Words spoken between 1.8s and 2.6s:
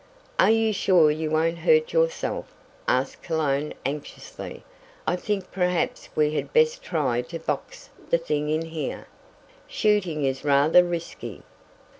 yourself?"